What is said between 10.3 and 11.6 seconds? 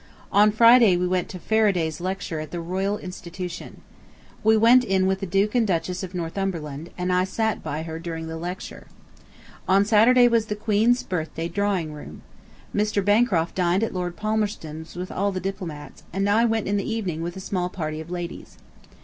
the Queen's Birthday